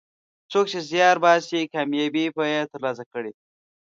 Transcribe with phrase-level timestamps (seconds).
[0.51, 3.31] څوک چې زیار باسي، کامیابي به یې ترلاسه کړي.